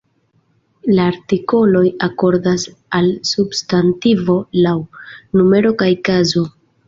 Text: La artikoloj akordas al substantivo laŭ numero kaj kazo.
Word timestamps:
La 0.99 1.03
artikoloj 1.09 1.83
akordas 2.07 2.63
al 2.99 3.11
substantivo 3.33 4.37
laŭ 4.67 4.75
numero 5.41 5.77
kaj 5.83 5.91
kazo. 6.09 6.43